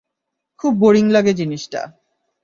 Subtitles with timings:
[0.59, 1.81] খুব বোরিং লাগে জিনিসটা।